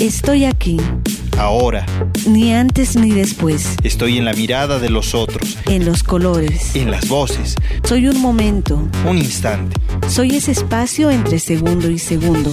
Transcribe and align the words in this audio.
Estoy 0.00 0.46
aquí. 0.46 0.78
Ahora. 1.36 1.84
Ni 2.26 2.54
antes 2.54 2.96
ni 2.96 3.10
después. 3.10 3.76
Estoy 3.82 4.16
en 4.16 4.24
la 4.24 4.32
mirada 4.32 4.78
de 4.78 4.88
los 4.88 5.14
otros. 5.14 5.58
En 5.66 5.84
los 5.84 6.02
colores. 6.02 6.74
En 6.74 6.90
las 6.90 7.06
voces. 7.06 7.54
Soy 7.84 8.08
un 8.08 8.18
momento. 8.18 8.82
Un 9.06 9.18
instante. 9.18 9.78
Soy 10.08 10.36
ese 10.36 10.52
espacio 10.52 11.10
entre 11.10 11.38
segundo 11.38 11.90
y 11.90 11.98
segundo. 11.98 12.50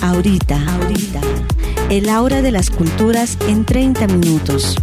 Ahorita. 0.00 0.58
Ahorita. 0.66 1.20
El 1.90 2.08
aura 2.08 2.40
de 2.40 2.52
las 2.52 2.70
culturas 2.70 3.36
en 3.46 3.66
30 3.66 4.06
minutos. 4.06 4.74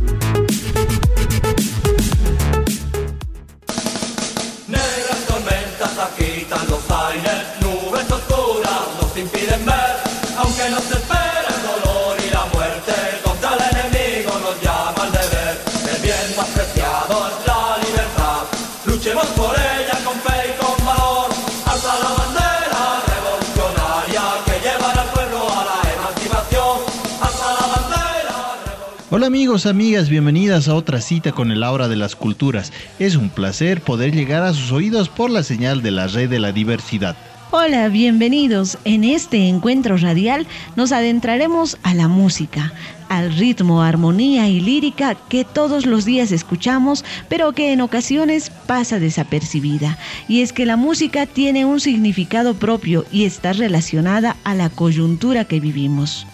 Hola 29.18 29.26
amigos, 29.26 29.66
amigas, 29.66 30.10
bienvenidas 30.10 30.68
a 30.68 30.76
otra 30.76 31.02
cita 31.02 31.32
con 31.32 31.50
el 31.50 31.64
Aura 31.64 31.88
de 31.88 31.96
las 31.96 32.16
Culturas. 32.16 32.72
Es 33.00 33.16
un 33.16 33.30
placer 33.30 33.82
poder 33.82 34.14
llegar 34.14 34.44
a 34.44 34.54
sus 34.54 34.72
oídos 34.72 35.10
por 35.10 35.32
la 35.32 35.42
señal 35.42 35.82
de 35.82 35.90
la 35.90 36.06
red 36.06 36.30
de 36.30 36.38
la 36.38 36.52
diversidad. 36.52 37.18
Hola, 37.50 37.88
bienvenidos. 37.88 38.78
En 38.86 39.04
este 39.04 39.48
encuentro 39.48 39.98
radial 39.98 40.46
nos 40.76 40.92
adentraremos 40.92 41.80
a 41.82 41.96
la 41.96 42.08
música, 42.08 42.74
al 43.10 43.36
ritmo, 43.36 43.82
armonía 43.82 44.50
y 44.50 44.60
lírica 44.60 45.16
que 45.16 45.44
todos 45.46 45.88
los 45.88 46.06
días 46.06 46.32
escuchamos, 46.32 47.04
pero 47.28 47.54
que 47.54 47.74
en 47.74 47.82
ocasiones 47.82 48.52
pasa 48.68 49.00
desapercibida. 49.00 49.98
Y 50.28 50.42
es 50.42 50.54
que 50.54 50.68
la 50.68 50.78
música 50.78 51.26
tiene 51.26 51.66
un 51.66 51.80
significado 51.80 52.54
propio 52.54 53.04
y 53.12 53.26
está 53.26 53.54
relacionada 53.54 54.36
a 54.44 54.54
la 54.54 54.70
coyuntura 54.70 55.46
que 55.46 55.60
vivimos. 55.60 56.28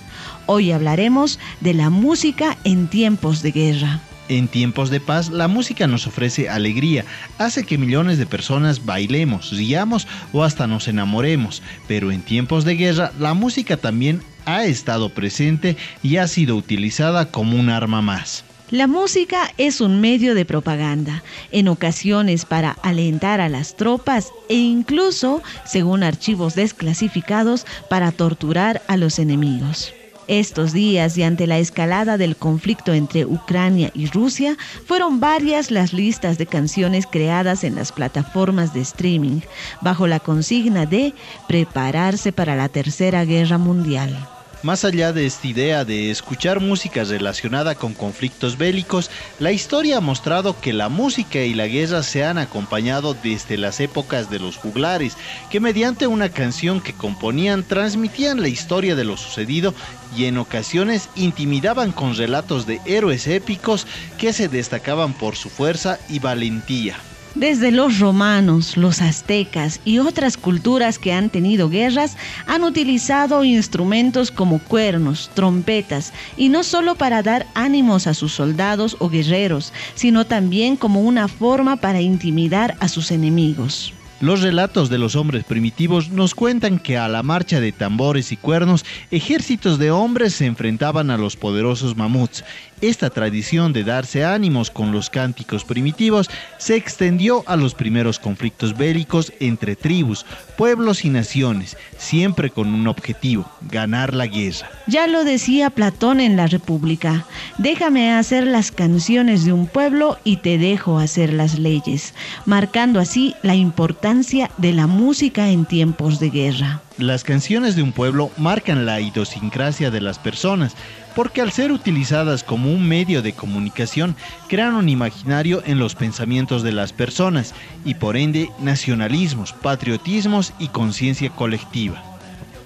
Hoy 0.45 0.73
hablaremos 0.73 1.39
de 1.61 1.73
la 1.73 1.89
música 1.89 2.57
en 2.65 2.87
tiempos 2.87 3.41
de 3.41 3.51
guerra. 3.51 4.01
En 4.27 4.49
tiempos 4.49 4.89
de 4.89 4.99
paz, 4.99 5.29
la 5.29 5.47
música 5.47 5.87
nos 5.87 6.05
ofrece 6.05 6.49
alegría, 6.49 7.05
hace 7.37 7.65
que 7.65 7.77
millones 7.77 8.17
de 8.17 8.25
personas 8.25 8.85
bailemos, 8.85 9.51
riamos 9.51 10.07
o 10.33 10.43
hasta 10.43 10.67
nos 10.67 10.87
enamoremos. 10.87 11.61
Pero 11.87 12.11
en 12.11 12.21
tiempos 12.21 12.65
de 12.65 12.75
guerra, 12.75 13.11
la 13.19 13.33
música 13.33 13.77
también 13.77 14.21
ha 14.45 14.65
estado 14.65 15.09
presente 15.09 15.77
y 16.01 16.17
ha 16.17 16.27
sido 16.27 16.57
utilizada 16.57 17.31
como 17.31 17.57
un 17.57 17.69
arma 17.69 18.01
más. 18.01 18.43
La 18.69 18.87
música 18.87 19.53
es 19.57 19.81
un 19.81 20.01
medio 20.01 20.35
de 20.35 20.45
propaganda, 20.45 21.23
en 21.51 21.67
ocasiones 21.67 22.43
para 22.43 22.71
alentar 22.71 23.39
a 23.39 23.47
las 23.47 23.77
tropas 23.77 24.31
e 24.49 24.55
incluso, 24.55 25.43
según 25.63 26.03
archivos 26.03 26.55
desclasificados, 26.55 27.65
para 27.89 28.11
torturar 28.11 28.81
a 28.87 28.97
los 28.97 29.19
enemigos. 29.19 29.93
Estos 30.27 30.71
días 30.73 31.17
y 31.17 31.23
ante 31.23 31.47
la 31.47 31.59
escalada 31.59 32.17
del 32.17 32.35
conflicto 32.35 32.93
entre 32.93 33.25
Ucrania 33.25 33.91
y 33.93 34.07
Rusia, 34.07 34.57
fueron 34.85 35.19
varias 35.19 35.69
las 35.69 35.93
listas 35.93 36.37
de 36.37 36.45
canciones 36.45 37.05
creadas 37.05 37.63
en 37.63 37.75
las 37.75 37.91
plataformas 37.91 38.73
de 38.73 38.81
streaming, 38.81 39.41
bajo 39.81 40.07
la 40.07 40.19
consigna 40.19 40.85
de 40.85 41.13
prepararse 41.47 42.31
para 42.31 42.55
la 42.55 42.69
Tercera 42.69 43.25
Guerra 43.25 43.57
Mundial. 43.57 44.32
Más 44.63 44.85
allá 44.85 45.11
de 45.11 45.25
esta 45.25 45.45
idea 45.45 45.83
de 45.83 46.09
escuchar 46.09 46.61
música 46.61 47.03
relacionada 47.03 47.75
con 47.75 47.93
conflictos 47.93 48.57
bélicos, 48.57 49.11
la 49.37 49.51
historia 49.51 49.97
ha 49.97 49.99
mostrado 49.99 50.61
que 50.61 50.71
la 50.71 50.87
música 50.87 51.39
y 51.39 51.53
la 51.53 51.67
guerra 51.67 52.01
se 52.01 52.23
han 52.23 52.37
acompañado 52.37 53.13
desde 53.13 53.57
las 53.57 53.81
épocas 53.81 54.29
de 54.29 54.39
los 54.39 54.55
juglares, 54.55 55.17
que 55.49 55.59
mediante 55.59 56.07
una 56.07 56.29
canción 56.29 56.79
que 56.79 56.93
componían 56.93 57.67
transmitían 57.67 58.41
la 58.41 58.47
historia 58.47 58.95
de 58.95 59.03
lo 59.03 59.17
sucedido 59.17 59.73
y 60.15 60.25
en 60.25 60.37
ocasiones 60.37 61.09
intimidaban 61.17 61.91
con 61.91 62.15
relatos 62.15 62.65
de 62.65 62.79
héroes 62.85 63.27
épicos 63.27 63.85
que 64.17 64.31
se 64.31 64.47
destacaban 64.47 65.13
por 65.13 65.35
su 65.35 65.49
fuerza 65.49 65.99
y 66.07 66.19
valentía. 66.19 66.95
Desde 67.35 67.71
los 67.71 67.97
romanos, 67.97 68.77
los 68.77 69.01
aztecas 69.01 69.79
y 69.85 69.97
otras 69.97 70.37
culturas 70.37 70.99
que 70.99 71.13
han 71.13 71.31
tenido 71.31 71.67
guerras 71.67 72.15
han 72.45 72.63
utilizado 72.63 73.43
instrumentos 73.43 74.29
como 74.29 74.59
cuernos, 74.59 75.31
trompetas, 75.33 76.13
y 76.37 76.49
no 76.49 76.63
solo 76.63 76.93
para 76.93 77.23
dar 77.23 77.47
ánimos 77.55 78.05
a 78.05 78.13
sus 78.13 78.33
soldados 78.33 78.97
o 78.99 79.09
guerreros, 79.09 79.73
sino 79.95 80.25
también 80.25 80.75
como 80.75 81.01
una 81.01 81.27
forma 81.27 81.77
para 81.77 82.01
intimidar 82.01 82.75
a 82.79 82.87
sus 82.87 83.09
enemigos. 83.09 83.93
Los 84.23 84.41
relatos 84.41 84.89
de 84.89 84.99
los 84.99 85.17
hombres 85.17 85.43
primitivos 85.43 86.09
nos 86.09 86.33
cuentan 86.33 86.79
que 86.79 86.97
a 86.97 87.09
la 87.09 87.23
marcha 87.23 87.59
de 87.59 87.73
tambores 87.73 88.31
y 88.31 88.37
cuernos, 88.37 88.85
ejércitos 89.11 89.79
de 89.79 89.91
hombres 89.91 90.33
se 90.35 90.45
enfrentaban 90.45 91.09
a 91.09 91.17
los 91.17 91.35
poderosos 91.35 91.97
mamuts 91.97 92.45
esta 92.81 93.09
tradición 93.09 93.73
de 93.73 93.83
darse 93.83 94.23
ánimos 94.23 94.69
con 94.69 94.91
los 94.91 95.09
cánticos 95.09 95.63
primitivos 95.63 96.29
se 96.57 96.75
extendió 96.75 97.43
a 97.47 97.55
los 97.55 97.73
primeros 97.73 98.19
conflictos 98.19 98.77
bélicos 98.77 99.33
entre 99.39 99.75
tribus, 99.75 100.25
pueblos 100.57 101.05
y 101.05 101.09
naciones, 101.09 101.77
siempre 101.97 102.49
con 102.49 102.73
un 102.73 102.87
objetivo, 102.87 103.49
ganar 103.61 104.13
la 104.13 104.27
guerra. 104.27 104.69
Ya 104.87 105.07
lo 105.07 105.23
decía 105.23 105.69
Platón 105.69 106.19
en 106.19 106.35
la 106.35 106.47
República, 106.47 107.25
déjame 107.57 108.13
hacer 108.13 108.45
las 108.45 108.71
canciones 108.71 109.45
de 109.45 109.53
un 109.53 109.67
pueblo 109.67 110.19
y 110.23 110.37
te 110.37 110.57
dejo 110.57 110.99
hacer 110.99 111.33
las 111.33 111.57
leyes, 111.57 112.13
marcando 112.45 112.99
así 112.99 113.35
la 113.41 113.55
importancia 113.55 114.51
de 114.57 114.73
la 114.73 114.87
música 114.87 115.49
en 115.49 115.65
tiempos 115.65 116.19
de 116.19 116.29
guerra. 116.29 116.82
Las 116.99 117.23
canciones 117.23 117.75
de 117.75 117.81
un 117.81 117.91
pueblo 117.91 118.29
marcan 118.37 118.85
la 118.85 119.01
idiosincrasia 119.01 119.89
de 119.89 119.99
las 119.99 120.19
personas, 120.19 120.75
porque 121.15 121.41
al 121.41 121.51
ser 121.51 121.71
utilizadas 121.71 122.43
como 122.43 122.71
un 122.71 122.87
medio 122.87 123.23
de 123.23 123.33
comunicación, 123.33 124.15
crean 124.47 124.75
un 124.75 124.89
imaginario 124.89 125.63
en 125.65 125.79
los 125.79 125.95
pensamientos 125.95 126.61
de 126.61 126.71
las 126.71 126.93
personas 126.93 127.55
y 127.83 127.95
por 127.95 128.15
ende 128.15 128.51
nacionalismos, 128.59 129.53
patriotismos 129.53 130.53
y 130.59 130.67
conciencia 130.67 131.31
colectiva. 131.31 132.03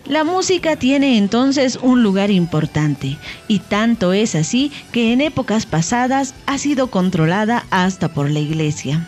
La 0.06 0.26
música 0.26 0.76
tiene 0.76 1.18
entonces 1.18 1.80
un 1.82 2.04
lugar 2.04 2.30
importante 2.30 3.18
y 3.48 3.60
tanto 3.60 4.12
es 4.12 4.36
así 4.36 4.74
que 4.92 5.14
en 5.14 5.22
épocas 5.22 5.66
pasadas 5.66 6.34
ha 6.46 6.58
sido 6.58 6.88
controlada 6.88 7.66
hasta 7.72 8.10
por 8.10 8.30
la 8.30 8.40
iglesia. 8.40 9.08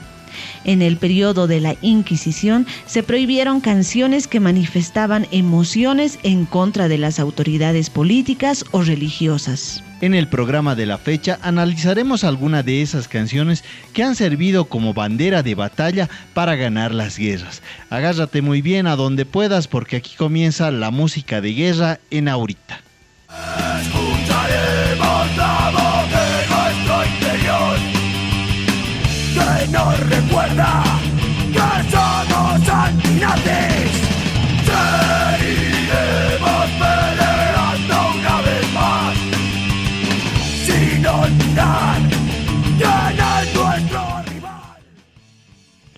En 0.66 0.82
el 0.82 0.98
periodo 0.98 1.48
de 1.48 1.60
la 1.60 1.76
Inquisición 1.82 2.68
se 2.86 3.04
prohibieron 3.04 3.62
canciones 3.62 4.28
que 4.28 4.40
manifestaban 4.40 5.28
emociones 5.32 6.20
en 6.24 6.46
contra 6.46 6.88
de 6.88 6.98
las 6.98 7.20
autoridades 7.20 7.90
políticas 7.90 8.66
o 8.72 8.82
religiosas. 8.82 9.84
En 10.02 10.14
el 10.14 10.30
programa 10.30 10.76
de 10.76 10.86
la 10.86 10.98
fecha 10.98 11.40
analizaremos 11.42 12.24
algunas 12.24 12.64
de 12.64 12.82
esas 12.82 13.08
canciones 13.08 13.64
que 13.92 14.04
han 14.04 14.16
servido 14.16 14.66
como 14.66 14.94
bandera 14.94 15.44
de 15.44 15.56
batalla 15.56 16.10
para 16.34 16.56
ganar 16.56 16.94
las 16.94 17.18
guerras. 17.18 17.62
Agárrate 17.90 18.42
muy 18.42 18.62
bien 18.62 18.88
a 18.88 18.96
donde 18.96 19.26
puedas 19.26 19.68
porque 19.68 19.98
aquí 19.98 20.16
comienza 20.16 20.72
la 20.72 20.92
música 20.92 21.42
de 21.42 21.54
guerra 21.54 22.00
en 22.12 22.30
ahorita. 22.30 22.82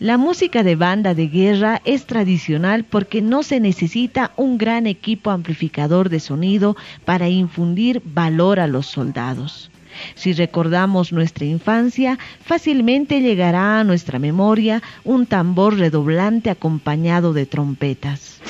La 0.02 0.18
música 0.18 0.64
de 0.64 0.76
banda 0.76 1.14
de 1.14 1.28
guerra 1.28 1.80
es 1.86 2.08
tradicional 2.08 2.86
porque 2.86 3.22
no 3.22 3.44
se 3.44 3.60
necesita 3.60 4.32
un 4.36 4.58
gran 4.58 4.88
equipo 4.88 5.30
amplificador 5.30 6.10
de 6.10 6.20
sonido 6.20 6.76
para 7.06 7.30
infundir 7.30 8.02
valor 8.04 8.60
a 8.60 8.66
los 8.66 8.88
soldados. 8.88 9.70
Si 10.16 10.34
recordamos 10.34 11.14
nuestra 11.14 11.46
infancia, 11.46 12.18
fácilmente 12.44 13.22
llegará 13.22 13.80
a 13.80 13.84
nuestra 13.84 14.18
memoria 14.18 14.82
un 15.04 15.28
tambor 15.28 15.78
redoblante 15.78 16.50
acompañado 16.50 17.32
de 17.34 17.46
trompetas. 17.46 18.42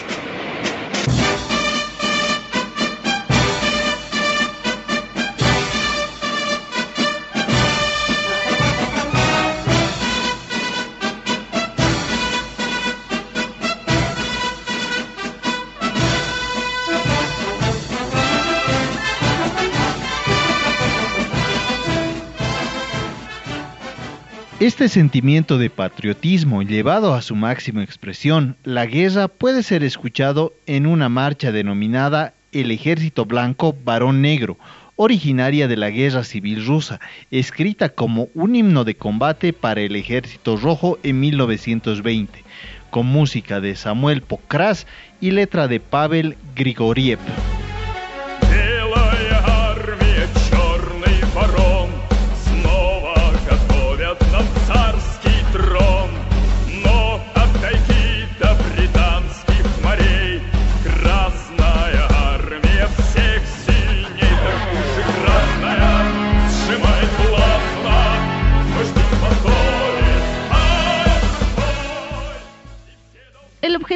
Este 24.62 24.90
sentimiento 24.90 25.58
de 25.58 25.72
patriotismo 25.72 26.62
llevado 26.62 27.16
a 27.16 27.24
su 27.24 27.36
máxima 27.36 27.84
expresión, 27.84 28.58
la 28.63 28.86
guerra 28.86 29.28
puede 29.28 29.63
ser 29.63 29.84
escuchado 29.84 30.54
en 30.68 30.86
una 30.86 31.10
marcha 31.10 31.52
denominada 31.52 32.36
El 32.52 32.69
Ejército 32.69 33.25
Blanco 33.25 33.75
Varón 33.84 34.22
Negro, 34.22 34.60
originaria 34.98 35.68
de 35.68 35.78
la 35.78 35.90
Guerra 35.90 36.24
Civil 36.24 36.63
Rusa, 36.63 37.00
escrita 37.31 37.90
como 37.90 38.28
un 38.36 38.56
himno 38.56 38.84
de 38.84 38.94
combate 38.94 39.52
para 39.52 39.81
el 39.81 39.96
Ejército 39.96 40.56
Rojo 40.58 41.00
en 41.02 41.19
1920, 41.19 42.44
con 42.92 43.07
música 43.07 43.62
de 43.62 43.75
Samuel 43.75 44.22
Pokras 44.22 44.86
y 45.19 45.31
letra 45.31 45.68
de 45.68 45.80
Pavel 45.80 46.38
Grigoriev. 46.54 47.18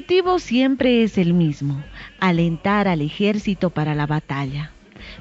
Objetivo 0.05 0.37
siempre 0.37 1.01
es 1.01 1.17
el 1.17 1.33
mismo, 1.33 1.83
alentar 2.19 2.87
al 2.87 3.01
ejército 3.01 3.71
para 3.71 3.95
la 3.95 4.05
batalla. 4.05 4.69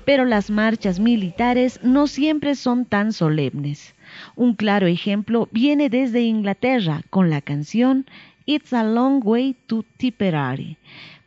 Pero 0.04 0.26
las 0.26 0.50
marchas 0.50 1.00
militares 1.00 1.80
no 1.82 2.06
siempre 2.06 2.54
son 2.54 2.84
tan 2.84 3.14
solemnes. 3.14 3.94
Un 4.36 4.54
claro 4.54 4.86
ejemplo 4.86 5.48
viene 5.52 5.88
desde 5.88 6.20
Inglaterra 6.20 7.00
con 7.08 7.30
la 7.30 7.40
canción 7.40 8.04
It's 8.46 8.74
a 8.74 8.84
Long 8.84 9.22
Way 9.24 9.56
to 9.68 9.86
Tipperary, 9.96 10.76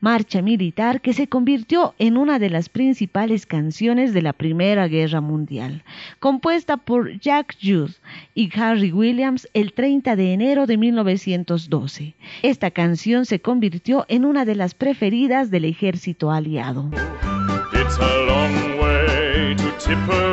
marcha 0.01 0.43
militar 0.43 1.01
que 1.01 1.13
se 1.13 1.27
convirtió 1.27 1.95
en 1.97 2.15
una 2.15 2.37
de 2.37 2.51
las 2.51 2.69
principales 2.69 3.47
canciones 3.47 4.13
de 4.13 4.21
la 4.21 4.33
Primera 4.33 4.87
Guerra 4.87 5.19
Mundial, 5.19 5.83
compuesta 6.19 6.77
por 6.77 7.19
Jack 7.19 7.55
Hughes 7.59 7.99
y 8.35 8.51
Harry 8.55 8.91
Williams 8.91 9.49
el 9.55 9.73
30 9.73 10.15
de 10.15 10.33
enero 10.33 10.67
de 10.67 10.77
1912. 10.77 12.13
Esta 12.43 12.69
canción 12.69 13.25
se 13.25 13.39
convirtió 13.39 14.05
en 14.09 14.23
una 14.23 14.45
de 14.45 14.53
las 14.53 14.75
preferidas 14.75 15.49
del 15.49 15.65
ejército 15.65 16.29
aliado. 16.29 16.91
It's 17.73 17.97
a 17.97 18.25
long 18.27 18.79
way 18.79 19.55
to 19.55 19.71
Tipperary, 19.79 20.27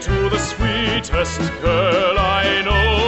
to 0.00 0.30
the 0.30 0.38
sweetest 0.38 1.52
girl 1.60 2.16
I 2.18 2.62
know. 2.64 3.07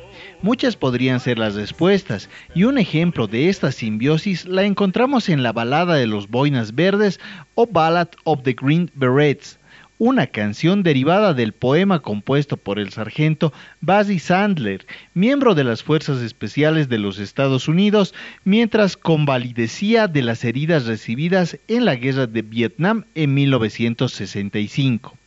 Muchas 0.43 0.75
podrían 0.75 1.19
ser 1.19 1.37
las 1.37 1.53
respuestas, 1.53 2.27
y 2.55 2.63
un 2.63 2.79
ejemplo 2.79 3.27
de 3.27 3.49
esta 3.49 3.71
simbiosis 3.71 4.45
la 4.45 4.63
encontramos 4.63 5.29
en 5.29 5.43
la 5.43 5.53
balada 5.53 5.95
de 5.95 6.07
los 6.07 6.29
boinas 6.29 6.73
verdes 6.73 7.19
o 7.53 7.67
Ballad 7.67 8.07
of 8.23 8.41
the 8.41 8.53
Green 8.59 8.89
Berets, 8.95 9.59
una 9.99 10.25
canción 10.25 10.81
derivada 10.81 11.35
del 11.35 11.53
poema 11.53 11.99
compuesto 11.99 12.57
por 12.57 12.79
el 12.79 12.89
sargento 12.89 13.53
Basie 13.81 14.17
Sandler, 14.17 14.87
miembro 15.13 15.53
de 15.53 15.63
las 15.63 15.83
Fuerzas 15.83 16.23
Especiales 16.23 16.89
de 16.89 16.97
los 16.97 17.19
Estados 17.19 17.67
Unidos, 17.67 18.15
mientras 18.43 18.97
convalidecía 18.97 20.07
de 20.07 20.23
las 20.23 20.43
heridas 20.43 20.87
recibidas 20.87 21.59
en 21.67 21.85
la 21.85 21.93
guerra 21.93 22.25
de 22.25 22.41
Vietnam 22.41 23.05
en 23.13 23.35
1965. 23.35 25.20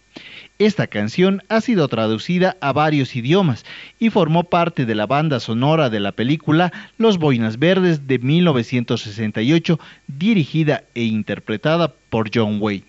Esta 0.61 0.87
canción 0.87 1.43
ha 1.49 1.61
sido 1.61 1.89
traducida 1.89 2.57
a 2.61 2.73
varios 2.73 3.17
idiomas 3.17 3.65
y 3.99 4.11
formó 4.11 4.45
parte 4.45 4.87
de 4.87 4.95
la 4.95 5.05
banda 5.05 5.41
sonora 5.41 5.91
de 5.91 5.99
la 5.99 6.13
película 6.13 6.73
Los 6.97 7.19
Boinas 7.19 7.59
Verdes 7.59 8.07
de 8.07 8.21
1968, 8.21 9.81
dirigida 10.07 10.85
e 10.95 11.03
interpretada 11.03 11.93
por 12.09 12.31
John 12.33 12.59
Wayne. 12.61 12.85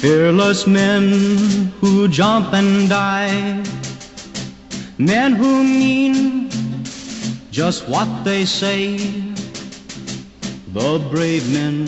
Fearless 0.00 0.66
men 0.66 1.70
who 1.82 2.08
jump 2.08 2.54
and 2.54 2.88
die, 2.88 3.62
men 4.96 5.34
who 5.34 5.62
mean 5.64 6.48
just 7.50 7.86
what 7.90 8.08
they 8.24 8.46
say, 8.46 8.96
the 10.72 10.98
brave 11.10 11.46
men 11.52 11.82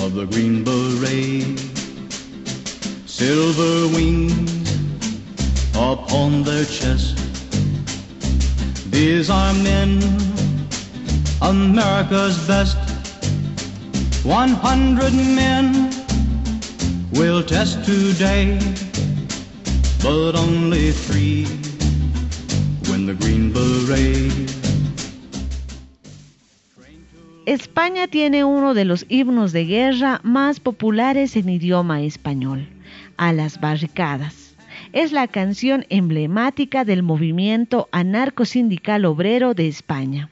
of 0.00 0.14
the 0.14 0.26
Green 0.26 0.64
Beret, 0.64 1.69
silver 3.20 3.86
wings 3.94 4.50
upon 5.76 6.42
their 6.42 6.64
chest. 6.64 7.18
These 8.90 9.28
are 9.28 9.52
men, 9.62 10.00
America's 11.42 12.38
best, 12.48 12.78
100 14.24 15.12
men 15.12 15.90
will 17.12 17.42
test 17.42 17.84
today, 17.84 18.58
but 20.02 20.34
only 20.34 20.90
three 20.90 21.44
when 22.88 23.04
the 23.04 23.12
Green 23.20 23.52
Beret. 23.52 24.32
España 27.44 28.08
tiene 28.08 28.44
uno 28.44 28.72
de 28.72 28.86
los 28.86 29.04
himnos 29.10 29.52
de 29.52 29.66
guerra 29.66 30.20
más 30.22 30.58
populares 30.58 31.36
en 31.36 31.50
idioma 31.50 32.00
español, 32.00 32.79
A 33.20 33.34
las 33.34 33.60
barricadas. 33.60 34.56
Es 34.94 35.12
la 35.12 35.28
canción 35.28 35.84
emblemática 35.90 36.86
del 36.86 37.02
movimiento 37.02 37.90
anarco-sindical 37.92 39.04
obrero 39.04 39.52
de 39.52 39.68
España. 39.68 40.30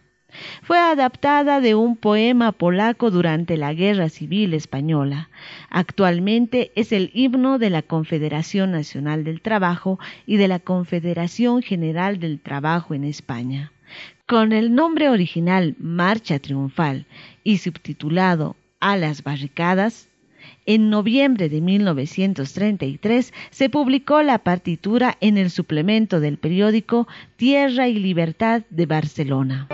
Fue 0.63 0.79
adaptada 0.79 1.61
de 1.61 1.75
un 1.75 1.99
poema 1.99 2.51
polaco 2.53 3.11
durante 3.11 3.59
la 3.59 3.75
Guerra 3.75 4.09
Civil 4.09 4.55
Española. 4.55 5.29
Actualmente 5.69 6.73
es 6.77 6.93
el 6.93 7.11
himno 7.13 7.59
de 7.59 7.69
la 7.69 7.83
Confederación 7.83 8.71
Nacional 8.71 9.23
del 9.23 9.43
Trabajo 9.43 9.99
y 10.25 10.39
de 10.39 10.49
la 10.49 10.59
Confederación 10.59 11.61
General 11.61 12.19
del 12.19 12.41
Trabajo 12.41 12.95
en 12.95 13.05
España. 13.05 13.71
Con 14.25 14.53
el 14.53 14.75
nombre 14.75 15.11
original 15.11 15.77
Marcha 15.79 16.39
Triunfal 16.39 17.05
y 17.45 17.59
subtitulado 17.59 18.57
A 18.81 18.97
las 18.97 19.23
Barricadas, 19.23 20.08
en 20.69 20.91
noviembre 20.91 21.49
de 21.49 21.63
1933 21.63 23.33
se 23.51 23.71
publicó 23.71 24.23
la 24.23 24.39
partitura 24.39 25.17
en 25.23 25.39
el 25.39 25.51
suplemento 25.51 26.21
del 26.21 26.37
periódico 26.37 27.09
Tierra 27.37 27.89
y 27.89 27.95
Libertad 27.95 28.63
de 28.69 28.85
Barcelona. 28.85 29.69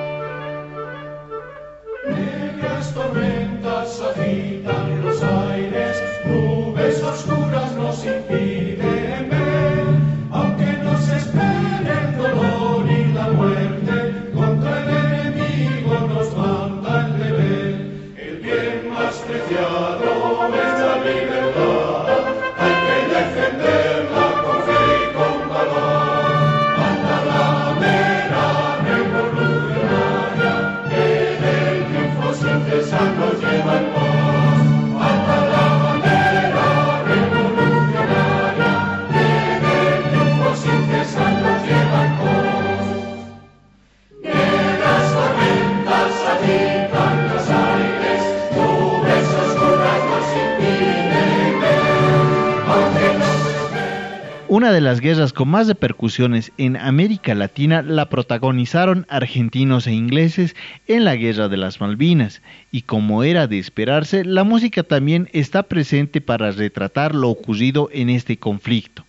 Una 54.56 54.70
de 54.70 54.80
las 54.80 55.00
guerras 55.00 55.32
con 55.32 55.48
más 55.48 55.66
repercusiones 55.66 56.52
en 56.58 56.76
América 56.76 57.34
Latina 57.34 57.82
la 57.82 58.08
protagonizaron 58.08 59.04
argentinos 59.08 59.88
e 59.88 59.92
ingleses 59.92 60.54
en 60.86 61.04
la 61.04 61.16
Guerra 61.16 61.48
de 61.48 61.56
las 61.56 61.80
Malvinas, 61.80 62.40
y 62.70 62.82
como 62.82 63.24
era 63.24 63.48
de 63.48 63.58
esperarse, 63.58 64.24
la 64.24 64.44
música 64.44 64.84
también 64.84 65.28
está 65.32 65.64
presente 65.64 66.20
para 66.20 66.52
retratar 66.52 67.16
lo 67.16 67.30
ocurrido 67.30 67.88
en 67.92 68.10
este 68.10 68.36
conflicto. 68.36 69.04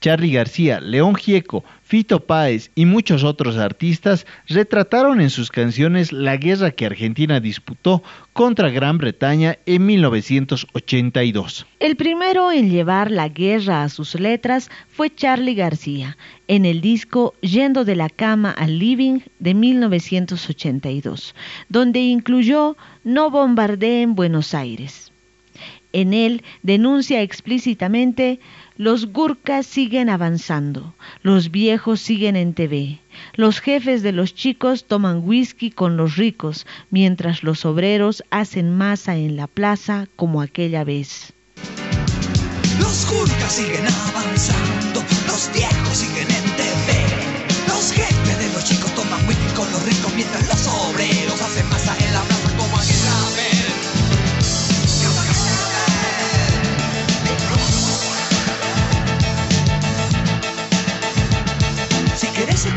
Charly 0.00 0.32
García, 0.32 0.80
León 0.80 1.14
Gieco, 1.14 1.62
Fito 1.86 2.18
Páez 2.18 2.72
y 2.74 2.84
muchos 2.84 3.22
otros 3.22 3.56
artistas 3.56 4.26
retrataron 4.48 5.20
en 5.20 5.30
sus 5.30 5.52
canciones 5.52 6.12
la 6.12 6.36
guerra 6.36 6.72
que 6.72 6.84
Argentina 6.84 7.38
disputó 7.38 8.02
contra 8.32 8.70
Gran 8.70 8.98
Bretaña 8.98 9.60
en 9.66 9.86
1982. 9.86 11.64
El 11.78 11.94
primero 11.94 12.50
en 12.50 12.70
llevar 12.70 13.12
la 13.12 13.28
guerra 13.28 13.84
a 13.84 13.88
sus 13.88 14.18
letras 14.18 14.68
fue 14.88 15.14
Charly 15.14 15.54
García, 15.54 16.16
en 16.48 16.64
el 16.64 16.80
disco 16.80 17.34
Yendo 17.40 17.84
de 17.84 17.94
la 17.94 18.10
cama 18.10 18.50
al 18.50 18.80
living 18.80 19.20
de 19.38 19.54
1982, 19.54 21.36
donde 21.68 22.00
incluyó 22.00 22.76
No 23.04 23.30
bombardeen 23.30 24.16
Buenos 24.16 24.54
Aires. 24.54 25.12
En 25.92 26.14
él 26.14 26.42
denuncia 26.62 27.22
explícitamente 27.22 28.40
los 28.76 29.12
gurkas 29.12 29.66
siguen 29.66 30.10
avanzando, 30.10 30.94
los 31.22 31.50
viejos 31.50 32.00
siguen 32.00 32.36
en 32.36 32.52
TV, 32.52 33.00
los 33.34 33.60
jefes 33.60 34.02
de 34.02 34.12
los 34.12 34.34
chicos 34.34 34.84
toman 34.84 35.22
whisky 35.24 35.70
con 35.70 35.96
los 35.96 36.16
ricos, 36.16 36.66
mientras 36.90 37.42
los 37.42 37.64
obreros 37.64 38.22
hacen 38.30 38.76
masa 38.76 39.16
en 39.16 39.36
la 39.36 39.46
plaza 39.46 40.08
como 40.16 40.42
aquella 40.42 40.84
vez. 40.84 41.32
Los 42.78 43.08
gurkas 43.10 43.52
siguen 43.52 43.86
avanzando, 43.86 45.02
los 45.26 45.50
viejos 45.54 45.96
siguen 45.96 46.30
en 46.30 46.45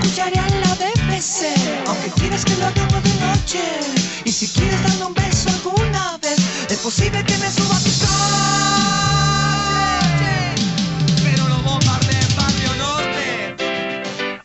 escucharé 0.09 0.39
a 0.39 0.49
la 0.49 0.73
BBC, 0.75 1.45
aunque 1.85 2.09
quieras 2.19 2.43
que 2.43 2.55
lo 2.55 2.65
hagamos 2.65 3.03
de 3.03 3.13
noche. 3.15 3.61
Y 4.25 4.31
si 4.31 4.47
quieres 4.47 4.81
darme 4.81 5.05
un 5.05 5.13
beso 5.13 5.49
alguna 5.49 6.17
vez, 6.17 6.39
es 6.69 6.77
posible 6.79 7.23
que 7.25 7.37
me 7.37 7.51
suba 7.51 7.77
tu 7.79 7.89
Pero 7.99 9.08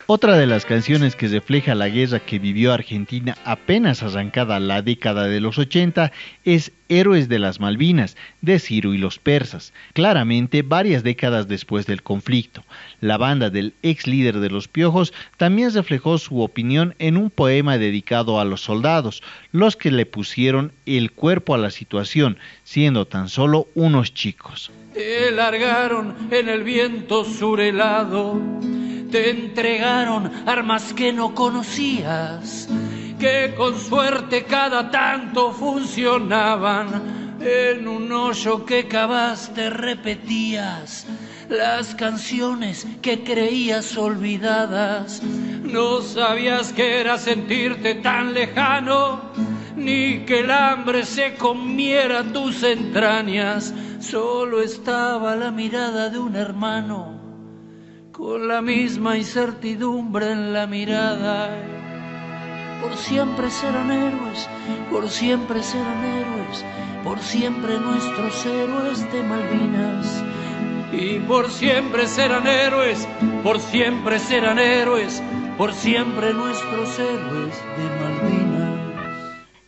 Otra 0.07 0.37
de 0.37 0.45
las 0.45 0.65
canciones 0.65 1.15
que 1.15 1.27
refleja 1.27 1.73
la 1.73 1.89
guerra 1.89 2.19
que 2.19 2.37
vivió 2.37 2.71
Argentina 2.71 3.35
apenas 3.43 4.03
arrancada 4.03 4.59
la 4.59 4.83
década 4.83 5.23
de 5.23 5.41
los 5.41 5.57
80 5.57 6.11
es 6.43 6.71
Héroes 6.89 7.27
de 7.27 7.39
las 7.39 7.59
Malvinas, 7.59 8.15
de 8.41 8.59
Ciro 8.59 8.93
y 8.93 8.99
los 8.99 9.17
persas, 9.17 9.73
claramente 9.93 10.61
varias 10.61 11.01
décadas 11.01 11.47
después 11.47 11.87
del 11.87 12.03
conflicto. 12.03 12.63
La 13.01 13.17
banda 13.17 13.49
del 13.49 13.73
ex 13.81 14.05
líder 14.05 14.37
de 14.41 14.51
los 14.51 14.67
Piojos 14.67 15.11
también 15.37 15.73
reflejó 15.73 16.19
su 16.19 16.39
opinión 16.41 16.93
en 16.99 17.17
un 17.17 17.31
poema 17.31 17.79
dedicado 17.79 18.39
a 18.39 18.45
los 18.45 18.61
soldados, 18.61 19.23
los 19.51 19.75
que 19.75 19.89
le 19.89 20.05
pusieron 20.05 20.71
el 20.85 21.13
cuerpo 21.13 21.55
a 21.55 21.57
la 21.57 21.71
situación, 21.71 22.37
siendo 22.63 23.07
tan 23.07 23.27
solo 23.27 23.69
unos 23.73 24.13
chicos. 24.13 24.71
Te 24.93 25.31
largaron 25.31 26.15
en 26.29 26.47
el 26.47 26.63
viento 26.63 27.25
surelado, 27.25 28.39
te 29.11 29.29
entregaron 29.29 30.31
armas 30.45 30.93
que 30.93 31.11
no 31.13 31.33
conocías 31.33 32.67
que 33.19 33.53
con 33.55 33.79
suerte 33.79 34.45
cada 34.45 34.91
tanto 34.91 35.51
funcionaban. 35.51 37.35
En 37.39 37.87
un 37.87 38.11
hoyo 38.11 38.65
que 38.65 38.87
cavaste 38.87 39.69
repetías 39.69 41.05
las 41.49 41.93
canciones 41.93 42.87
que 43.01 43.23
creías 43.23 43.95
olvidadas. 43.97 45.21
No 45.23 46.01
sabías 46.01 46.73
que 46.73 46.99
era 47.01 47.17
sentirte 47.17 47.95
tan 47.95 48.33
lejano, 48.33 49.21
ni 49.75 50.25
que 50.25 50.39
el 50.39 50.49
hambre 50.49 51.05
se 51.05 51.35
comiera 51.35 52.23
tus 52.23 52.63
entrañas. 52.63 53.73
Solo 53.99 54.61
estaba 54.61 55.35
la 55.35 55.51
mirada 55.51 56.09
de 56.09 56.17
un 56.17 56.35
hermano, 56.35 57.14
con 58.17 58.47
la 58.47 58.61
misma 58.61 59.17
incertidumbre 59.17 60.31
en 60.31 60.53
la 60.53 60.67
mirada 60.67 61.49
por 62.81 62.95
siempre 62.97 63.49
serán 63.49 63.91
héroes, 63.91 64.47
por 64.89 65.09
siempre 65.09 65.61
serán 65.63 66.03
héroes, 66.05 66.63
por 67.03 67.19
siempre 67.19 67.79
nuestros 67.79 68.45
héroes 68.45 69.11
de 69.11 69.23
Malvinas. 69.23 70.23
Y 70.91 71.19
por 71.19 71.49
siempre 71.49 72.07
serán 72.07 72.47
héroes, 72.47 73.07
por 73.43 73.59
siempre 73.59 74.19
serán 74.19 74.59
héroes, 74.59 75.21
por 75.57 75.73
siempre 75.73 76.33
nuestros 76.33 76.99
héroes 76.99 77.55
de 77.77 77.83
Malvinas. 77.99 78.14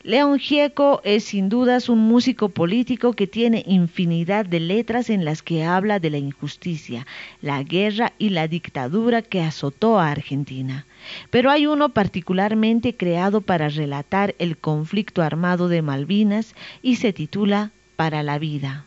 León 0.08 0.40
Gieco 0.40 1.02
es 1.04 1.26
sin 1.26 1.50
dudas 1.50 1.90
un 1.90 2.00
músico 2.00 2.48
político 2.48 3.12
que 3.12 3.28
tiene 3.28 3.66
infinidad 3.68 4.46
de 4.46 4.62
letras 4.62 5.10
en 5.10 5.26
las 5.26 5.44
que 5.44 5.66
habla 5.66 6.00
de 6.00 6.10
la 6.10 6.18
injusticia, 6.18 7.06
la 7.42 7.62
guerra 7.62 8.14
y 8.18 8.30
la 8.30 8.48
dictadura 8.48 9.22
que 9.22 9.42
azotó 9.42 10.00
a 10.00 10.10
Argentina. 10.10 10.86
Pero 11.30 11.52
hay 11.52 11.68
uno 11.68 11.90
particularmente 11.90 12.96
creado 12.96 13.42
para 13.42 13.68
relatar 13.68 14.34
el 14.40 14.58
conflicto 14.58 15.22
armado 15.22 15.68
de 15.68 15.82
Malvinas 15.82 16.56
y 16.82 16.96
se 16.96 17.12
titula 17.12 17.72
Para 17.98 18.24
la 18.24 18.40
vida. 18.40 18.86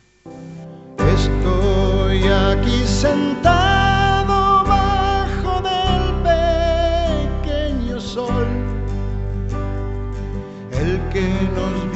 Estoy 0.97 2.23
aquí 2.23 2.81
sentado 2.83 3.70
que 11.11 11.19
nos 11.53 11.90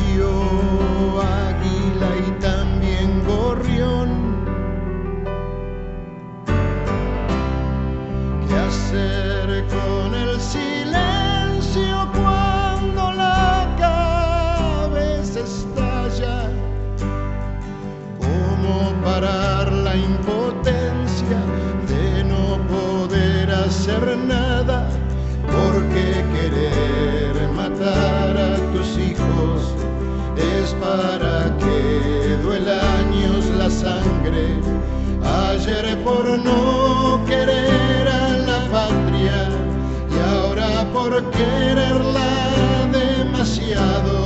para 30.79 31.55
que 31.57 32.37
duela 32.43 32.79
años 32.99 33.45
la 33.57 33.69
sangre. 33.69 34.59
Ayer 35.51 35.97
por 36.03 36.25
no 36.39 37.23
querer 37.25 38.07
a 38.07 38.29
la 38.49 38.59
patria 38.71 39.49
y 40.11 40.15
ahora 40.31 40.85
por 40.93 41.11
quererla 41.31 42.31
demasiado. 42.91 44.17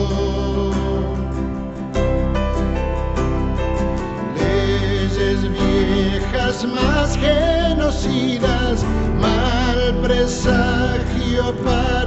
Leyes 4.35 5.41
viejas 5.51 6.65
más 6.65 7.17
genocidas, 7.17 8.83
mal 9.19 9.95
presagio 10.01 11.55
para 11.63 11.98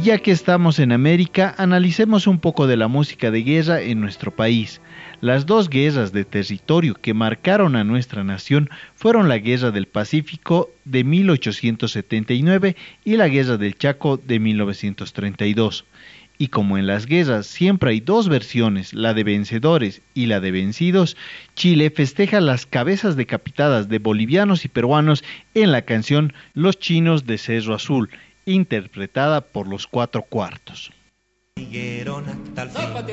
Y 0.00 0.04
ya 0.04 0.18
que 0.18 0.30
estamos 0.30 0.78
en 0.78 0.92
América, 0.92 1.54
analicemos 1.58 2.26
un 2.26 2.38
poco 2.38 2.66
de 2.66 2.78
la 2.78 2.88
música 2.88 3.30
de 3.30 3.42
guerra 3.42 3.82
en 3.82 4.00
nuestro 4.00 4.34
país. 4.34 4.80
Las 5.20 5.44
dos 5.44 5.68
guerras 5.68 6.10
de 6.10 6.24
territorio 6.24 6.94
que 6.94 7.12
marcaron 7.12 7.76
a 7.76 7.84
nuestra 7.84 8.24
nación 8.24 8.70
fueron 8.94 9.28
la 9.28 9.36
Guerra 9.36 9.72
del 9.72 9.88
Pacífico 9.88 10.70
de 10.86 11.04
1879 11.04 12.76
y 13.04 13.16
la 13.18 13.28
Guerra 13.28 13.58
del 13.58 13.76
Chaco 13.76 14.16
de 14.16 14.40
1932. 14.40 15.84
Y 16.38 16.48
como 16.48 16.78
en 16.78 16.86
las 16.86 17.04
guerras 17.04 17.46
siempre 17.46 17.90
hay 17.90 18.00
dos 18.00 18.30
versiones, 18.30 18.94
la 18.94 19.12
de 19.12 19.24
vencedores 19.24 20.00
y 20.14 20.24
la 20.24 20.40
de 20.40 20.50
vencidos, 20.50 21.18
Chile 21.54 21.90
festeja 21.90 22.40
las 22.40 22.64
cabezas 22.64 23.16
decapitadas 23.16 23.90
de 23.90 23.98
bolivianos 23.98 24.64
y 24.64 24.68
peruanos 24.68 25.22
en 25.52 25.70
la 25.70 25.82
canción 25.82 26.32
Los 26.54 26.78
chinos 26.78 27.26
de 27.26 27.36
Cerro 27.36 27.74
Azul, 27.74 28.08
interpretada 28.44 29.40
por 29.40 29.66
los 29.68 29.86
cuatro 29.86 30.22
cuartos. 30.22 30.90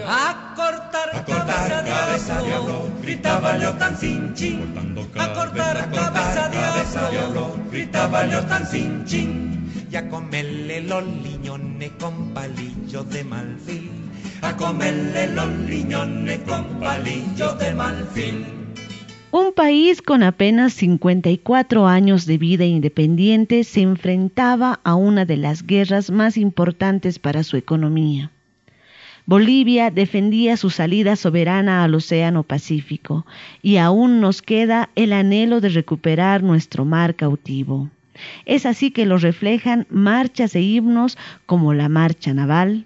A 0.05 0.53
cortar, 0.55 1.15
a 1.15 1.25
cortar 1.25 1.85
cabeza, 1.85 2.41
diablo, 2.41 2.89
gritaba 3.01 3.57
yo 3.57 3.73
tan 3.73 3.97
sin 3.97 4.33
chin. 4.33 4.95
A 5.17 5.33
cortar 5.33 5.91
cabeza, 5.91 7.09
diablo, 7.09 7.55
gritaba 7.69 8.25
yo 8.25 8.45
tan 8.45 8.65
sin 8.65 9.05
chin. 9.05 9.87
Y 9.91 9.95
a 9.95 10.09
comerle 10.09 10.81
los 10.81 11.03
liñones 11.03 11.91
con 11.99 12.33
palillos 12.33 13.09
de 13.09 13.23
malfil. 13.23 13.91
A 14.41 14.55
comerle 14.55 15.27
los 15.27 15.49
liñones 15.49 16.39
con 16.39 16.79
palillos 16.79 17.59
de 17.59 17.73
malfil. 17.73 18.56
Un 19.31 19.51
país 19.53 20.01
con 20.01 20.23
apenas 20.23 20.73
54 20.73 21.85
años 21.85 22.25
de 22.25 22.37
vida 22.37 22.63
independiente 22.63 23.65
se 23.65 23.81
enfrentaba 23.81 24.79
a 24.85 24.95
una 24.95 25.25
de 25.25 25.35
las 25.35 25.67
guerras 25.67 26.09
más 26.11 26.37
importantes 26.37 27.19
para 27.19 27.43
su 27.43 27.57
economía. 27.57 28.31
Bolivia 29.25 29.91
defendía 29.91 30.55
su 30.55 30.69
salida 30.69 31.17
soberana 31.17 31.83
al 31.83 31.93
Océano 31.95 32.43
Pacífico 32.43 33.25
y 33.61 33.75
aún 33.75 34.21
nos 34.21 34.41
queda 34.41 34.89
el 34.95 35.11
anhelo 35.11 35.59
de 35.59 35.69
recuperar 35.69 36.41
nuestro 36.41 36.85
mar 36.85 37.15
cautivo. 37.15 37.89
Es 38.45 38.65
así 38.65 38.91
que 38.91 39.05
lo 39.05 39.17
reflejan 39.17 39.85
marchas 39.89 40.55
e 40.55 40.61
himnos 40.61 41.17
como 41.45 41.73
la 41.73 41.89
Marcha 41.89 42.33
Naval, 42.33 42.85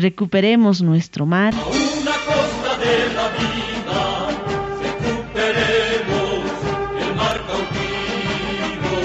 recuperemos 0.00 0.82
nuestro 0.82 1.26
mar, 1.26 1.52
Una 1.54 2.16
costa 2.30 2.70
de 2.84 2.94
la 3.14 3.26
vida, 3.40 4.00
recuperemos 4.86 6.40
el 7.04 7.14
mar 7.16 7.36
cautivo. 7.46 8.98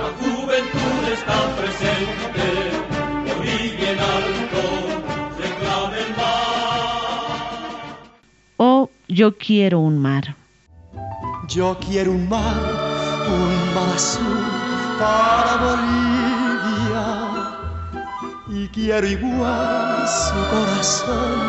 La 0.00 0.08
juventud 0.20 1.00
está 1.12 1.38
presente, 1.56 2.46
Bolivia 3.26 3.88
en 3.92 4.00
alto, 4.16 4.62
reclama 5.38 5.96
el 6.04 6.10
mar. 6.16 7.98
o 8.56 8.90
Yo 9.08 9.36
quiero 9.38 9.78
un 9.80 9.98
mar. 9.98 10.36
Yo 11.48 11.78
quiero 11.80 12.10
un 12.12 12.28
mar, 12.28 12.56
un 13.26 13.74
mar 13.74 13.94
azul 13.94 14.44
para 14.98 15.56
Bolivia. 15.64 16.17
Y 18.68 18.70
quiero 18.74 19.06
igual 19.06 20.08
su 20.08 20.34
corazón 20.50 21.40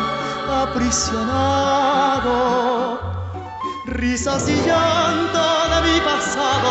aprisionado. 0.48 3.00
Risas 3.86 4.48
y 4.48 4.54
llanto 4.66 5.42
de 5.70 5.82
mi 5.92 5.98
pasado 6.00 6.70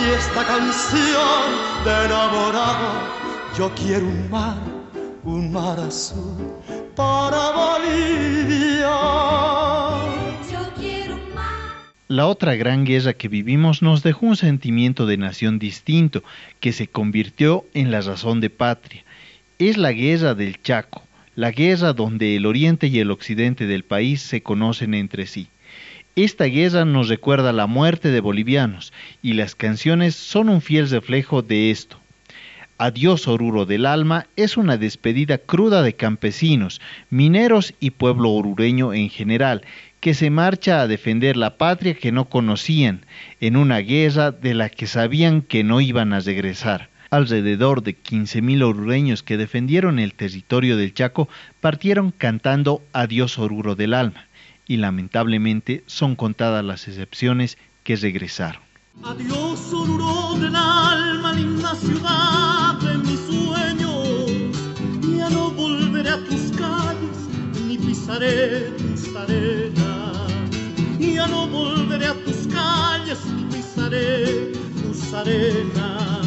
y 0.00 0.04
esta 0.10 0.46
canción 0.46 1.42
de 1.84 2.04
enamorado. 2.04 2.88
Yo 3.56 3.72
quiero 3.74 4.06
un 4.06 4.30
mar, 4.30 4.60
un 5.24 5.50
mar 5.52 5.80
azul 5.80 6.52
para 6.94 7.50
Bolivia. 7.50 9.00
La 12.08 12.26
otra 12.26 12.56
gran 12.56 12.84
guerra 12.84 13.12
que 13.14 13.28
vivimos 13.28 13.80
nos 13.80 14.02
dejó 14.02 14.26
un 14.26 14.36
sentimiento 14.36 15.06
de 15.06 15.16
nación 15.16 15.58
distinto, 15.58 16.22
que 16.60 16.74
se 16.74 16.86
convirtió 16.86 17.64
en 17.72 17.90
la 17.90 18.02
razón 18.02 18.40
de 18.40 18.50
patria. 18.50 19.02
Es 19.62 19.76
la 19.76 19.92
guerra 19.92 20.34
del 20.34 20.60
Chaco, 20.60 21.04
la 21.36 21.52
guerra 21.52 21.92
donde 21.92 22.34
el 22.34 22.46
oriente 22.46 22.88
y 22.88 22.98
el 22.98 23.12
occidente 23.12 23.68
del 23.68 23.84
país 23.84 24.20
se 24.20 24.42
conocen 24.42 24.92
entre 24.92 25.24
sí. 25.28 25.46
Esta 26.16 26.46
guerra 26.46 26.84
nos 26.84 27.08
recuerda 27.08 27.52
la 27.52 27.68
muerte 27.68 28.10
de 28.10 28.18
bolivianos, 28.18 28.92
y 29.22 29.34
las 29.34 29.54
canciones 29.54 30.16
son 30.16 30.48
un 30.48 30.62
fiel 30.62 30.90
reflejo 30.90 31.42
de 31.42 31.70
esto. 31.70 31.96
Adiós 32.76 33.28
Oruro 33.28 33.64
del 33.64 33.86
Alma 33.86 34.26
es 34.34 34.56
una 34.56 34.78
despedida 34.78 35.38
cruda 35.38 35.84
de 35.84 35.94
campesinos, 35.94 36.80
mineros 37.08 37.72
y 37.78 37.90
pueblo 37.90 38.32
orureño 38.32 38.92
en 38.92 39.10
general, 39.10 39.62
que 40.00 40.14
se 40.14 40.28
marcha 40.30 40.80
a 40.80 40.88
defender 40.88 41.36
la 41.36 41.56
patria 41.56 41.94
que 41.94 42.10
no 42.10 42.28
conocían, 42.28 43.06
en 43.40 43.56
una 43.56 43.78
guerra 43.78 44.32
de 44.32 44.54
la 44.54 44.70
que 44.70 44.88
sabían 44.88 45.40
que 45.40 45.62
no 45.62 45.80
iban 45.80 46.14
a 46.14 46.18
regresar. 46.18 46.90
Alrededor 47.12 47.82
de 47.82 47.94
15.000 47.94 48.62
orureños 48.62 49.22
que 49.22 49.36
defendieron 49.36 49.98
el 49.98 50.14
territorio 50.14 50.78
del 50.78 50.94
Chaco 50.94 51.28
partieron 51.60 52.10
cantando 52.10 52.82
Adiós 52.94 53.38
Oruro 53.38 53.74
del 53.74 53.92
Alma, 53.92 54.28
y 54.66 54.78
lamentablemente 54.78 55.84
son 55.84 56.16
contadas 56.16 56.64
las 56.64 56.88
excepciones 56.88 57.58
que 57.84 57.96
regresaron. 57.96 58.62
Adiós, 59.04 59.60
Oruro 59.74 60.38
del 60.40 60.56
alma, 60.56 61.34
linda 61.34 61.74
ciudad 61.74 62.80
de 62.80 62.96
mis 62.96 63.20
sueños. 63.20 64.56
Ya 65.14 65.28
no 65.28 65.50
volveré 65.50 66.08
a 66.08 66.24
tus 66.24 66.50
calles, 66.56 67.28
ni 67.68 67.76
pisaré 67.76 68.70
tus 68.78 69.14
arenas. 69.14 70.32
Ya 70.98 71.26
no 71.26 71.46
volveré 71.46 72.06
a 72.06 72.14
tus 72.24 72.46
calles, 72.46 73.18
ni 73.26 73.44
pisaré 73.54 74.52
tus 74.82 75.12
arenas. 75.12 76.21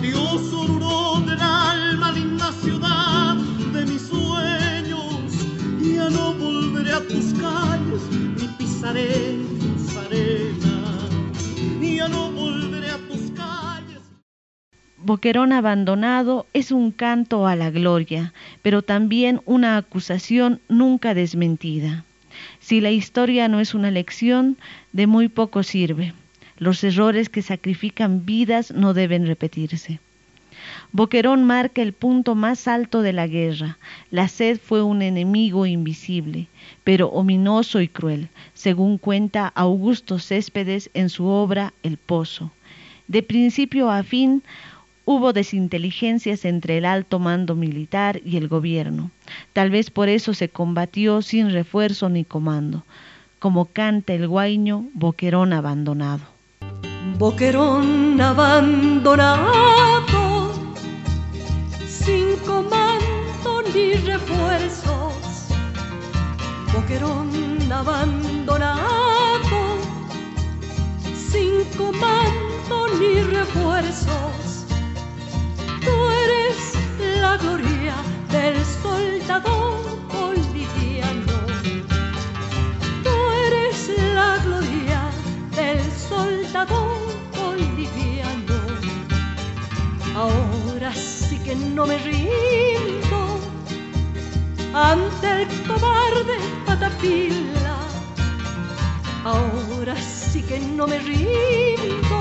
Adiós, 0.00 0.50
Oruro 0.54 1.20
del 1.26 1.38
alma, 1.42 2.10
linda 2.12 2.50
ciudad 2.52 3.34
de 3.34 3.84
mis 3.84 4.00
sueños. 4.00 5.30
Ya 5.78 6.08
no 6.08 6.32
volveré 6.32 6.92
a 6.94 7.00
tus 7.00 7.34
calles, 7.34 8.00
ni 8.10 8.48
pisaré 8.56 9.36
tus 9.60 9.96
arenas. 9.98 11.10
Ya 11.82 12.08
no 12.08 12.32
volveré 12.32 12.92
a 12.92 12.96
tus 12.96 13.30
calles. 13.32 14.00
Boquerón 14.96 15.52
abandonado 15.52 16.46
es 16.54 16.72
un 16.72 16.92
canto 16.92 17.46
a 17.46 17.54
la 17.54 17.70
gloria, 17.70 18.32
pero 18.62 18.80
también 18.80 19.42
una 19.44 19.76
acusación 19.76 20.62
nunca 20.70 21.12
desmentida. 21.12 22.06
Si 22.58 22.80
la 22.80 22.90
historia 22.90 23.48
no 23.48 23.60
es 23.60 23.74
una 23.74 23.90
lección, 23.90 24.56
de 24.94 25.06
muy 25.06 25.28
poco 25.28 25.62
sirve. 25.62 26.14
Los 26.60 26.84
errores 26.84 27.30
que 27.30 27.40
sacrifican 27.40 28.26
vidas 28.26 28.70
no 28.70 28.92
deben 28.92 29.26
repetirse. 29.26 29.98
Boquerón 30.92 31.44
marca 31.44 31.80
el 31.80 31.94
punto 31.94 32.34
más 32.34 32.68
alto 32.68 33.00
de 33.00 33.14
la 33.14 33.26
guerra. 33.26 33.78
La 34.10 34.28
sed 34.28 34.60
fue 34.62 34.82
un 34.82 35.00
enemigo 35.00 35.64
invisible, 35.64 36.48
pero 36.84 37.08
ominoso 37.08 37.80
y 37.80 37.88
cruel, 37.88 38.28
según 38.52 38.98
cuenta 38.98 39.48
Augusto 39.48 40.18
Céspedes 40.18 40.90
en 40.92 41.08
su 41.08 41.24
obra 41.24 41.72
El 41.82 41.96
Pozo. 41.96 42.52
De 43.08 43.22
principio 43.22 43.90
a 43.90 44.02
fin 44.02 44.42
hubo 45.06 45.32
desinteligencias 45.32 46.44
entre 46.44 46.76
el 46.76 46.84
alto 46.84 47.18
mando 47.18 47.54
militar 47.54 48.20
y 48.22 48.36
el 48.36 48.48
gobierno. 48.48 49.10
Tal 49.54 49.70
vez 49.70 49.90
por 49.90 50.10
eso 50.10 50.34
se 50.34 50.50
combatió 50.50 51.22
sin 51.22 51.52
refuerzo 51.52 52.10
ni 52.10 52.26
comando, 52.26 52.84
como 53.38 53.64
canta 53.64 54.12
el 54.12 54.28
guaño 54.28 54.84
Boquerón 54.92 55.54
abandonado. 55.54 56.39
Boquerón 57.02 58.20
abandonado, 58.20 59.48
sin 61.88 62.36
comando 62.46 63.62
ni 63.72 63.94
refuerzos. 63.94 65.48
Boquerón 66.74 67.30
abandonado, 67.72 69.60
sin 71.30 71.64
comando 71.78 72.88
ni 72.98 73.22
refuerzos. 73.22 74.66
Tú 75.80 76.10
eres 76.24 76.74
la 77.22 77.38
gloria 77.38 77.94
del 78.30 78.62
soldado 78.82 79.80
Ahora 90.16 90.92
sí 90.94 91.38
que 91.38 91.54
no 91.54 91.86
me 91.86 91.96
rindo 91.98 93.38
ante 94.74 95.42
el 95.42 95.48
cobarde 95.66 96.36
patapila. 96.66 97.76
Ahora 99.24 99.96
sí 99.96 100.42
que 100.42 100.58
no 100.60 100.86
me 100.86 100.98
rindo 100.98 102.20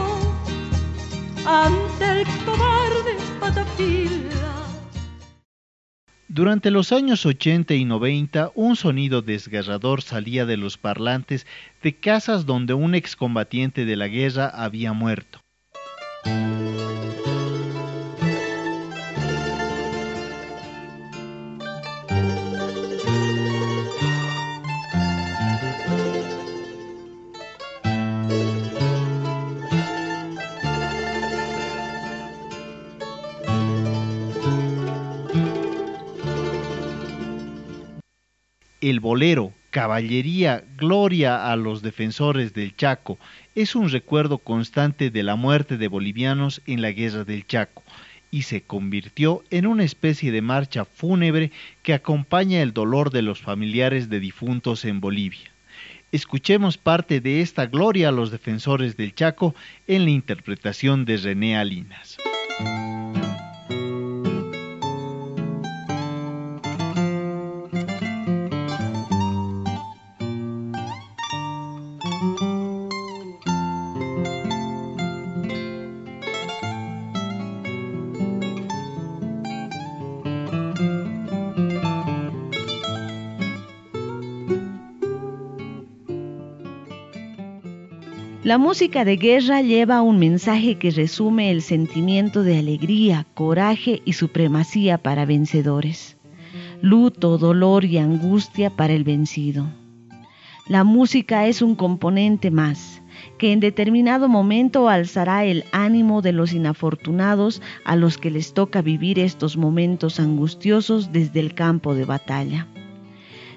ante 1.46 2.22
el 2.22 2.28
cobarde 2.46 3.18
patapila. 3.40 4.39
Durante 6.32 6.70
los 6.70 6.92
años 6.92 7.26
80 7.26 7.74
y 7.74 7.86
90, 7.86 8.52
un 8.54 8.76
sonido 8.76 9.24
desgarrador 9.24 10.04
salía 10.04 10.46
de 10.46 10.58
los 10.58 10.78
parlantes 10.78 11.48
de 11.82 11.96
casas 11.96 12.46
donde 12.46 12.76
un 12.76 12.94
excombatiente 12.94 13.84
de 13.84 13.96
la 13.96 14.08
guerra 14.08 14.48
había 14.48 14.94
muerto. 14.94 15.42
El 38.90 39.02
bolero, 39.02 39.54
caballería, 39.70 40.64
gloria 40.76 41.52
a 41.52 41.56
los 41.56 41.84
defensores 41.84 42.56
del 42.56 42.76
Chaco, 42.76 43.20
es 43.54 43.76
un 43.76 43.90
recuerdo 43.90 44.40
constante 44.40 45.12
de 45.12 45.22
la 45.22 45.36
muerte 45.36 45.78
de 45.78 45.88
bolivianos 45.88 46.64
en 46.66 46.82
la 46.82 46.92
guerra 46.92 47.24
del 47.24 47.46
Chaco 47.46 47.84
y 48.32 48.42
se 48.42 48.64
convirtió 48.64 49.44
en 49.52 49.68
una 49.68 49.84
especie 49.84 50.32
de 50.32 50.42
marcha 50.42 50.86
fúnebre 50.86 51.52
que 51.84 51.94
acompaña 51.94 52.64
el 52.64 52.74
dolor 52.74 53.12
de 53.12 53.22
los 53.22 53.42
familiares 53.42 54.10
de 54.10 54.20
difuntos 54.20 54.84
en 54.86 55.02
Bolivia. 55.02 55.52
Escuchemos 56.12 56.80
parte 56.80 57.22
de 57.22 57.42
esta 57.42 57.68
gloria 57.68 58.10
a 58.10 58.12
los 58.12 58.32
defensores 58.32 58.98
del 58.98 59.14
Chaco 59.14 59.54
en 59.86 60.06
la 60.06 60.10
interpretación 60.10 61.06
de 61.06 61.18
René 61.18 61.56
Alinas. 61.56 62.18
La 88.50 88.58
música 88.58 89.06
de 89.06 89.18
guerra 89.18 89.62
lleva 89.62 90.02
un 90.02 90.18
mensaje 90.18 90.80
que 90.80 90.90
resume 90.90 91.52
el 91.52 91.62
sentimiento 91.62 92.42
de 92.42 92.58
alegría, 92.58 93.28
coraje 93.36 94.02
y 94.06 94.14
supremacía 94.14 94.98
para 94.98 95.28
vencedores, 95.28 96.18
luto, 96.82 97.38
dolor 97.38 97.86
y 97.86 98.00
angustia 98.00 98.72
para 98.72 98.94
el 98.94 99.04
vencido. 99.04 99.68
La 100.68 100.84
música 100.84 101.46
es 101.46 101.62
un 101.62 101.76
componente 101.76 102.50
más 102.50 103.04
que 103.38 103.52
en 103.52 103.60
determinado 103.60 104.28
momento 104.28 104.90
alzará 104.90 105.46
el 105.46 105.64
ánimo 105.72 106.24
de 106.24 106.32
los 106.32 106.52
inafortunados 106.52 107.62
a 107.86 107.96
los 107.96 108.18
que 108.18 108.32
les 108.32 108.56
toca 108.56 108.82
vivir 108.82 109.20
estos 109.20 109.58
momentos 109.58 110.20
angustiosos 110.20 111.12
desde 111.12 111.40
el 111.40 111.54
campo 111.54 111.94
de 111.94 112.06
batalla. 112.06 112.66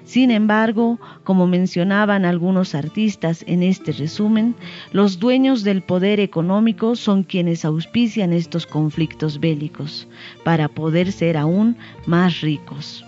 Sin 0.05 0.31
embargo, 0.31 0.99
como 1.23 1.47
mencionaban 1.47 2.25
algunos 2.25 2.75
artistas 2.75 3.43
en 3.47 3.63
este 3.63 3.93
resumen, 3.93 4.55
los 4.91 5.19
dueños 5.19 5.63
del 5.63 5.81
poder 5.81 6.19
económico 6.19 6.95
son 6.95 7.23
quienes 7.23 7.63
auspician 7.63 8.33
estos 8.33 8.67
conflictos 8.67 9.39
bélicos 9.39 10.07
para 10.43 10.67
poder 10.67 11.11
ser 11.11 11.37
aún 11.37 11.77
más 12.05 12.41
ricos. 12.41 13.05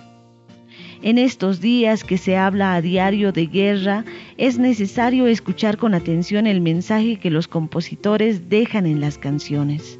En 1.01 1.17
estos 1.17 1.59
días 1.59 2.03
que 2.03 2.17
se 2.17 2.37
habla 2.37 2.73
a 2.73 2.81
diario 2.81 3.31
de 3.31 3.45
guerra, 3.45 4.05
es 4.37 4.57
necesario 4.57 5.27
escuchar 5.27 5.77
con 5.77 5.93
atención 5.93 6.47
el 6.47 6.61
mensaje 6.61 7.17
que 7.17 7.29
los 7.29 7.47
compositores 7.47 8.49
dejan 8.49 8.85
en 8.85 9.01
las 9.01 9.17
canciones. 9.17 9.99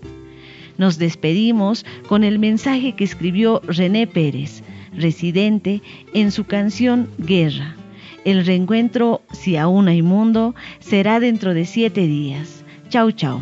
Nos 0.78 0.98
despedimos 0.98 1.86
con 2.08 2.24
el 2.24 2.40
mensaje 2.40 2.94
que 2.94 3.04
escribió 3.04 3.62
René 3.68 4.08
Pérez, 4.08 4.64
residente, 4.98 5.82
en 6.14 6.32
su 6.32 6.46
canción 6.46 7.10
Guerra. 7.18 7.76
El 8.24 8.46
reencuentro, 8.46 9.22
si 9.32 9.56
aún 9.56 9.88
hay 9.88 10.02
mundo, 10.02 10.56
será 10.80 11.20
dentro 11.20 11.54
de 11.54 11.66
siete 11.66 12.02
días. 12.02 12.64
Chau, 12.90 13.12
chau. 13.12 13.42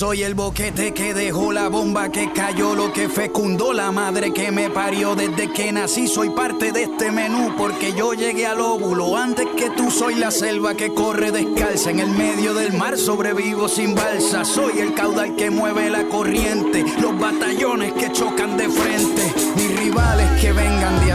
Soy 0.00 0.22
el 0.22 0.34
boquete 0.34 0.94
que 0.94 1.12
dejó 1.12 1.52
la 1.52 1.68
bomba 1.68 2.08
que 2.08 2.32
cayó, 2.32 2.74
lo 2.74 2.90
que 2.90 3.10
fecundó 3.10 3.74
la 3.74 3.92
madre 3.92 4.32
que 4.32 4.50
me 4.50 4.70
parió 4.70 5.14
desde 5.14 5.52
que 5.52 5.70
nací. 5.72 6.08
Soy 6.08 6.30
parte 6.30 6.72
de 6.72 6.84
este 6.84 7.12
menú 7.12 7.54
porque 7.58 7.92
yo 7.92 8.14
llegué 8.14 8.46
al 8.46 8.62
óvulo 8.62 9.18
antes 9.18 9.46
que 9.58 9.68
tú. 9.68 9.90
Soy 9.90 10.14
la 10.14 10.30
selva 10.30 10.72
que 10.74 10.94
corre 10.94 11.30
descalza 11.32 11.90
en 11.90 12.00
el 12.00 12.08
medio 12.12 12.54
del 12.54 12.72
mar, 12.72 12.96
sobrevivo 12.96 13.68
sin 13.68 13.94
balsa. 13.94 14.42
Soy 14.46 14.78
el 14.78 14.94
caudal 14.94 15.36
que 15.36 15.50
mueve 15.50 15.90
la 15.90 16.04
corriente, 16.04 16.82
los 16.98 17.18
batallones 17.20 17.92
que 17.92 18.10
chocan 18.10 18.56
de 18.56 18.70
frente. 18.70 19.34
Mis 19.54 19.80
rivales 19.80 20.40
que 20.40 20.50
vengan 20.50 20.98
de 21.04 21.12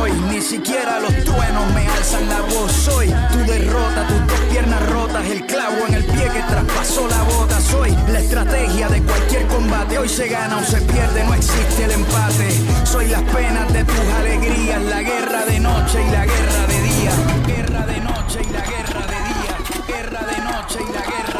hoy, 0.00 0.10
ni 0.30 0.40
siquiera 0.40 1.00
los 1.00 1.12
truenos 1.22 1.74
me 1.74 1.86
alzan 1.86 2.26
la 2.30 2.40
voz. 2.40 2.72
Soy 2.72 3.08
tu 3.08 3.38
derrota, 3.40 4.06
tus 4.08 4.26
dos 4.26 4.40
piernas 4.50 4.88
rotas, 4.88 5.26
el 5.26 5.44
clavo 5.44 5.86
en 5.86 5.94
el 5.94 6.04
pie 6.04 6.30
que 6.32 6.42
traspasó 6.48 7.06
la 7.08 7.22
bota. 7.24 7.60
Soy 7.60 7.90
la 8.08 8.21
estrategia 8.22 8.88
de 8.88 9.02
cualquier 9.02 9.46
combate. 9.46 9.98
Hoy 9.98 10.08
se 10.08 10.28
gana 10.28 10.58
o 10.58 10.64
se 10.64 10.80
pierde, 10.82 11.24
no 11.24 11.34
existe 11.34 11.84
el 11.84 11.90
empate. 11.92 12.48
Soy 12.84 13.06
las 13.08 13.22
penas 13.22 13.72
de 13.72 13.84
tus 13.84 14.06
alegrías, 14.18 14.82
la 14.82 15.02
guerra 15.02 15.44
de 15.44 15.60
noche 15.60 15.98
y 16.06 16.10
la 16.10 16.24
guerra 16.24 16.66
de 16.66 16.82
día. 16.82 17.12
Guerra 17.46 17.86
de 17.86 18.00
noche 18.00 18.40
y 18.48 18.52
la 18.52 18.64
guerra 18.72 19.06
de 19.12 19.18
día. 19.30 19.54
Guerra 19.86 20.20
de 20.26 20.38
noche 20.38 20.78
y 20.88 20.92
la 20.92 21.02
guerra 21.02 21.31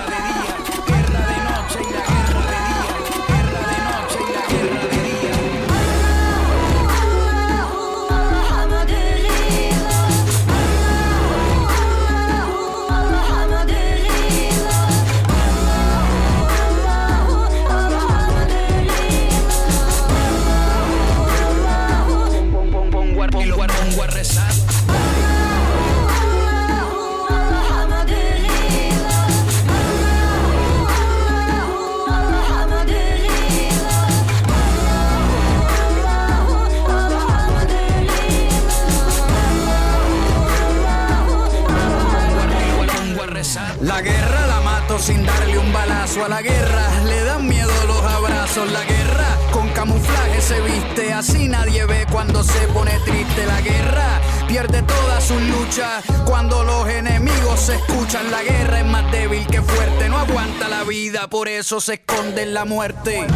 sin 44.98 45.24
darle 45.24 45.58
un 45.58 45.72
balazo 45.72 46.24
a 46.24 46.28
la 46.28 46.42
guerra. 46.42 47.00
Le 47.04 47.24
dan 47.24 47.48
miedo 47.48 47.70
los 47.86 48.02
abrazos. 48.02 48.70
La 48.72 48.84
guerra 48.84 49.38
con 49.50 49.68
camuflaje 49.70 50.40
se 50.40 50.60
viste. 50.60 51.12
Así 51.12 51.48
nadie 51.48 51.84
ve 51.86 52.06
cuando 52.10 52.42
se 52.42 52.66
pone 52.68 52.92
triste. 53.04 53.46
La 53.46 53.60
guerra 53.60 54.20
pierde 54.48 54.82
toda 54.82 55.20
su 55.20 55.38
lucha. 55.40 56.02
Cuando 56.26 56.62
los 56.64 56.88
enemigos 56.88 57.60
se 57.60 57.74
escuchan. 57.76 58.30
La 58.30 58.42
guerra 58.42 58.80
es 58.80 58.86
más 58.86 59.10
débil 59.10 59.46
que 59.46 59.62
fuerte. 59.62 60.08
No 60.08 60.18
aguanta 60.18 60.68
la 60.68 60.84
vida, 60.84 61.28
por 61.28 61.48
eso 61.48 61.80
se 61.80 61.94
esconde 61.94 62.42
en 62.42 62.54
la 62.54 62.64
muerte. 62.64 63.26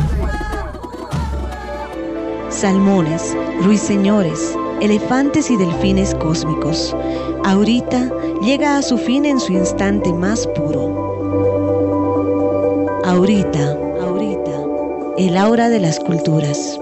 Salmones, 2.51 3.37
ruiseñores, 3.63 4.57
elefantes 4.81 5.51
y 5.51 5.57
delfines 5.57 6.15
cósmicos. 6.15 6.95
Ahorita 7.45 8.11
llega 8.43 8.77
a 8.77 8.83
su 8.83 8.99
fin 8.99 9.25
en 9.25 9.41
su 9.41 9.53
instante 9.53 10.13
más 10.13 10.47
puro. 10.49 10.96
Ahorita, 13.07 13.79
ahorita, 14.01 14.65
el 15.17 15.37
aura 15.37 15.69
de 15.69 15.79
las 15.79 16.01
culturas. 16.01 16.77